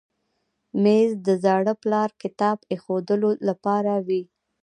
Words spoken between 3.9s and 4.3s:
وي.